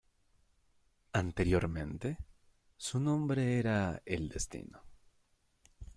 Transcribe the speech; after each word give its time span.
Anteriormente, 1.11 2.17
su 2.75 2.99
nombre 2.99 3.59
era 3.59 4.01
El 4.03 4.29
Destino. 4.29 4.81